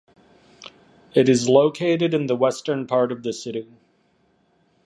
[1.13, 3.71] It is located in the western part of the city.